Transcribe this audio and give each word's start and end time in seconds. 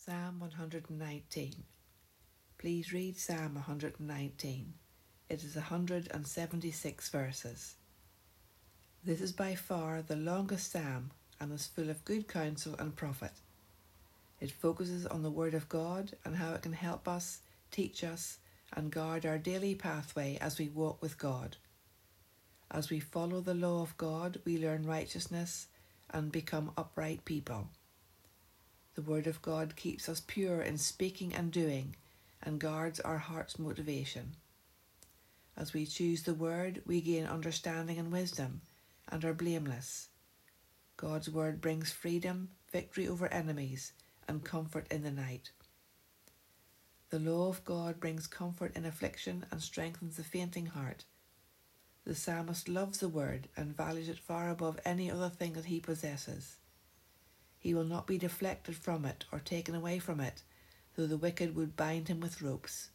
Psalm 0.00 0.38
119. 0.38 1.64
Please 2.56 2.92
read 2.92 3.18
Psalm 3.18 3.56
119. 3.56 4.72
It 5.28 5.42
is 5.42 5.56
176 5.56 7.08
verses. 7.08 7.74
This 9.02 9.20
is 9.20 9.32
by 9.32 9.56
far 9.56 10.00
the 10.00 10.14
longest 10.14 10.70
psalm 10.70 11.10
and 11.40 11.52
is 11.52 11.66
full 11.66 11.90
of 11.90 12.04
good 12.04 12.28
counsel 12.28 12.76
and 12.78 12.94
profit. 12.94 13.32
It 14.40 14.52
focuses 14.52 15.04
on 15.04 15.24
the 15.24 15.32
Word 15.32 15.54
of 15.54 15.68
God 15.68 16.12
and 16.24 16.36
how 16.36 16.54
it 16.54 16.62
can 16.62 16.74
help 16.74 17.08
us, 17.08 17.40
teach 17.72 18.04
us, 18.04 18.38
and 18.72 18.92
guard 18.92 19.26
our 19.26 19.36
daily 19.36 19.74
pathway 19.74 20.38
as 20.40 20.60
we 20.60 20.68
walk 20.68 21.02
with 21.02 21.18
God. 21.18 21.56
As 22.70 22.88
we 22.88 23.00
follow 23.00 23.40
the 23.40 23.52
law 23.52 23.82
of 23.82 23.96
God, 23.96 24.40
we 24.44 24.58
learn 24.58 24.86
righteousness 24.86 25.66
and 26.08 26.30
become 26.30 26.70
upright 26.76 27.24
people. 27.24 27.68
The 28.98 29.08
Word 29.08 29.28
of 29.28 29.40
God 29.42 29.76
keeps 29.76 30.08
us 30.08 30.20
pure 30.26 30.60
in 30.60 30.76
speaking 30.76 31.32
and 31.32 31.52
doing 31.52 31.94
and 32.42 32.58
guards 32.58 32.98
our 32.98 33.18
heart's 33.18 33.56
motivation. 33.56 34.34
As 35.56 35.72
we 35.72 35.86
choose 35.86 36.24
the 36.24 36.34
Word, 36.34 36.82
we 36.84 37.00
gain 37.00 37.24
understanding 37.24 37.96
and 37.98 38.10
wisdom 38.10 38.60
and 39.06 39.24
are 39.24 39.32
blameless. 39.32 40.08
God's 40.96 41.30
Word 41.30 41.60
brings 41.60 41.92
freedom, 41.92 42.50
victory 42.72 43.06
over 43.06 43.28
enemies, 43.28 43.92
and 44.26 44.42
comfort 44.42 44.88
in 44.90 45.04
the 45.04 45.12
night. 45.12 45.52
The 47.10 47.20
law 47.20 47.50
of 47.50 47.64
God 47.64 48.00
brings 48.00 48.26
comfort 48.26 48.76
in 48.76 48.84
affliction 48.84 49.46
and 49.52 49.62
strengthens 49.62 50.16
the 50.16 50.24
fainting 50.24 50.66
heart. 50.66 51.04
The 52.04 52.16
psalmist 52.16 52.68
loves 52.68 52.98
the 52.98 53.08
word 53.08 53.46
and 53.56 53.76
values 53.76 54.08
it 54.08 54.18
far 54.18 54.50
above 54.50 54.80
any 54.84 55.08
other 55.08 55.28
thing 55.28 55.52
that 55.52 55.66
he 55.66 55.78
possesses. 55.78 56.56
He 57.68 57.74
will 57.74 57.84
not 57.84 58.06
be 58.06 58.16
deflected 58.16 58.76
from 58.76 59.04
it 59.04 59.26
or 59.30 59.40
taken 59.40 59.74
away 59.74 59.98
from 59.98 60.20
it, 60.20 60.42
though 60.96 61.06
the 61.06 61.18
wicked 61.18 61.54
would 61.54 61.76
bind 61.76 62.08
him 62.08 62.18
with 62.18 62.40
ropes. 62.40 62.88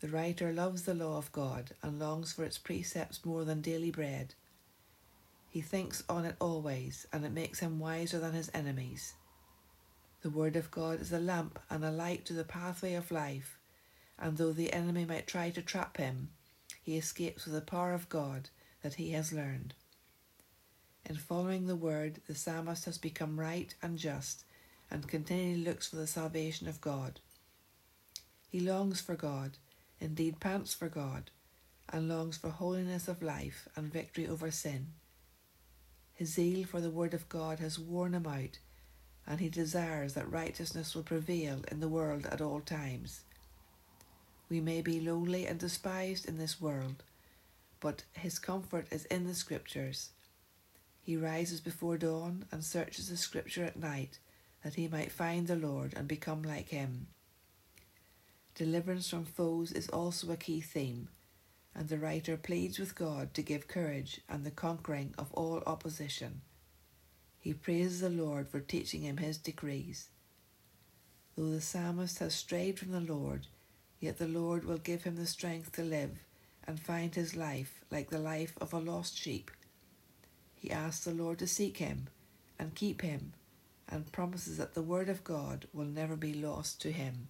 The 0.00 0.08
writer 0.08 0.50
loves 0.50 0.84
the 0.84 0.94
law 0.94 1.18
of 1.18 1.30
God 1.30 1.74
and 1.82 1.98
longs 1.98 2.32
for 2.32 2.42
its 2.42 2.56
precepts 2.56 3.22
more 3.22 3.44
than 3.44 3.60
daily 3.60 3.90
bread. 3.90 4.34
He 5.50 5.60
thinks 5.60 6.02
on 6.08 6.24
it 6.24 6.36
always, 6.40 7.06
and 7.12 7.22
it 7.22 7.32
makes 7.32 7.58
him 7.58 7.78
wiser 7.78 8.18
than 8.18 8.32
his 8.32 8.50
enemies. 8.54 9.12
The 10.22 10.30
Word 10.30 10.56
of 10.56 10.70
God 10.70 11.02
is 11.02 11.12
a 11.12 11.20
lamp 11.20 11.58
and 11.68 11.84
a 11.84 11.90
light 11.90 12.24
to 12.24 12.32
the 12.32 12.44
pathway 12.44 12.94
of 12.94 13.10
life, 13.10 13.58
and 14.18 14.38
though 14.38 14.54
the 14.54 14.72
enemy 14.72 15.04
might 15.04 15.26
try 15.26 15.50
to 15.50 15.60
trap 15.60 15.98
him, 15.98 16.30
he 16.82 16.96
escapes 16.96 17.44
with 17.44 17.52
the 17.52 17.60
power 17.60 17.92
of 17.92 18.08
God 18.08 18.48
that 18.80 18.94
he 18.94 19.10
has 19.10 19.34
learned. 19.34 19.74
In 21.14 21.20
following 21.20 21.68
the 21.68 21.76
Word, 21.76 22.20
the 22.26 22.34
psalmist 22.34 22.86
has 22.86 22.98
become 22.98 23.38
right 23.38 23.72
and 23.80 23.96
just 23.96 24.42
and 24.90 25.06
continually 25.06 25.62
looks 25.62 25.86
for 25.86 25.94
the 25.94 26.08
salvation 26.08 26.66
of 26.66 26.80
God. 26.80 27.20
He 28.50 28.58
longs 28.58 29.00
for 29.00 29.14
God, 29.14 29.52
indeed 30.00 30.40
pants 30.40 30.74
for 30.74 30.88
God, 30.88 31.30
and 31.88 32.08
longs 32.08 32.36
for 32.36 32.50
holiness 32.50 33.06
of 33.06 33.22
life 33.22 33.68
and 33.76 33.92
victory 33.92 34.26
over 34.26 34.50
sin. 34.50 34.88
His 36.14 36.30
zeal 36.30 36.66
for 36.66 36.80
the 36.80 36.90
Word 36.90 37.14
of 37.14 37.28
God 37.28 37.60
has 37.60 37.78
worn 37.78 38.12
him 38.12 38.26
out 38.26 38.58
and 39.24 39.38
he 39.38 39.48
desires 39.48 40.14
that 40.14 40.28
righteousness 40.28 40.96
will 40.96 41.04
prevail 41.04 41.60
in 41.70 41.78
the 41.78 41.88
world 41.88 42.26
at 42.26 42.40
all 42.40 42.58
times. 42.58 43.20
We 44.48 44.60
may 44.60 44.82
be 44.82 44.98
lonely 44.98 45.46
and 45.46 45.60
despised 45.60 46.26
in 46.26 46.38
this 46.38 46.60
world, 46.60 47.04
but 47.78 48.02
his 48.14 48.40
comfort 48.40 48.88
is 48.90 49.04
in 49.04 49.28
the 49.28 49.34
Scriptures. 49.34 50.10
He 51.04 51.16
rises 51.16 51.60
before 51.60 51.98
dawn 51.98 52.46
and 52.50 52.64
searches 52.64 53.08
the 53.08 53.16
Scripture 53.16 53.62
at 53.62 53.78
night, 53.78 54.18
that 54.64 54.74
he 54.74 54.88
might 54.88 55.12
find 55.12 55.46
the 55.46 55.54
Lord 55.54 55.94
and 55.94 56.08
become 56.08 56.42
like 56.42 56.70
him. 56.70 57.06
Deliverance 58.56 59.08
from 59.08 59.24
foes 59.24 59.70
is 59.70 59.88
also 59.88 60.32
a 60.32 60.36
key 60.36 60.60
theme, 60.60 61.08
and 61.76 61.88
the 61.88 61.98
writer 61.98 62.36
pleads 62.36 62.80
with 62.80 62.96
God 62.96 63.34
to 63.34 63.42
give 63.42 63.68
courage 63.68 64.20
and 64.28 64.42
the 64.44 64.50
conquering 64.50 65.14
of 65.16 65.32
all 65.32 65.62
opposition 65.66 66.40
he 67.44 67.52
praises 67.52 68.00
the 68.00 68.08
Lord 68.08 68.48
for 68.48 68.58
teaching 68.58 69.02
him 69.02 69.18
his 69.18 69.36
decrees. 69.36 70.08
Though 71.36 71.50
the 71.50 71.60
psalmist 71.60 72.18
has 72.20 72.34
strayed 72.34 72.78
from 72.78 72.90
the 72.90 73.00
Lord, 73.00 73.48
yet 74.00 74.16
the 74.16 74.26
Lord 74.26 74.64
will 74.64 74.78
give 74.78 75.02
him 75.02 75.16
the 75.16 75.26
strength 75.26 75.70
to 75.72 75.82
live 75.82 76.24
and 76.66 76.80
find 76.80 77.14
his 77.14 77.36
life 77.36 77.84
like 77.90 78.08
the 78.08 78.18
life 78.18 78.54
of 78.62 78.72
a 78.72 78.78
lost 78.78 79.18
sheep. 79.18 79.50
He 80.64 80.70
asks 80.70 81.04
the 81.04 81.12
Lord 81.12 81.40
to 81.40 81.46
seek 81.46 81.76
him 81.76 82.08
and 82.58 82.74
keep 82.74 83.02
him 83.02 83.34
and 83.86 84.10
promises 84.10 84.56
that 84.56 84.72
the 84.72 84.80
word 84.80 85.10
of 85.10 85.22
God 85.22 85.66
will 85.74 85.84
never 85.84 86.16
be 86.16 86.32
lost 86.32 86.80
to 86.80 86.90
him. 86.90 87.28